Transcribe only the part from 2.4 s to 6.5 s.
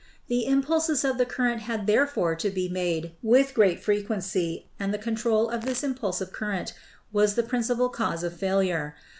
be made with great frequency, and the control of this impulsive